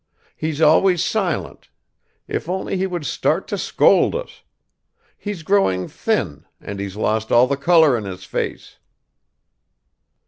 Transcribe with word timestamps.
He's 0.35 0.63
always 0.63 1.03
silent; 1.03 1.69
if 2.27 2.49
only 2.49 2.75
he 2.75 2.87
would 2.87 3.05
start 3.05 3.47
to 3.49 3.55
scold 3.59 4.15
us; 4.15 4.41
he's 5.15 5.43
growing 5.43 5.87
thin, 5.87 6.45
and 6.59 6.79
he's 6.79 6.95
lost 6.95 7.31
all 7.31 7.45
the 7.45 7.55
color 7.55 7.95
in 7.95 8.05
his 8.05 8.23
face." 8.23 8.77